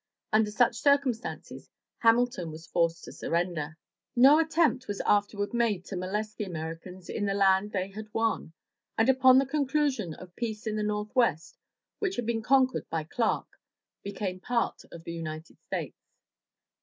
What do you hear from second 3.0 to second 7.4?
to surrender. No attempt was afterward made to molest the Americans in the